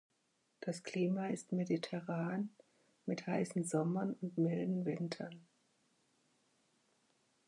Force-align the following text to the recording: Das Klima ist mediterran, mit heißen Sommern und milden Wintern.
Das 0.61 0.81
Klima 0.81 1.27
ist 1.27 1.51
mediterran, 1.51 2.49
mit 3.05 3.27
heißen 3.27 3.63
Sommern 3.63 4.15
und 4.19 4.35
milden 4.35 4.83
Wintern. 4.83 5.45